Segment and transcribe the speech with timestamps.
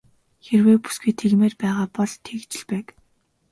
[0.45, 2.87] Хэрэв бүсгүй тэгмээр байгаа бол тэгж л байг.